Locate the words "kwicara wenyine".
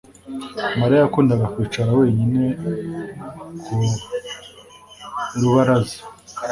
1.53-2.43